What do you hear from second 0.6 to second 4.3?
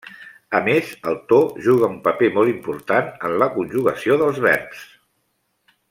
més, el to juga un paper molt important en la conjugació